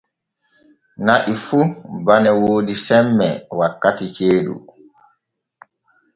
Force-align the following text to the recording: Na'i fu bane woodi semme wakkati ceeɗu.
Na'i 1.05 1.33
fu 1.45 1.59
bane 2.05 2.31
woodi 2.41 2.75
semme 2.85 3.27
wakkati 3.57 4.05
ceeɗu. 4.15 4.55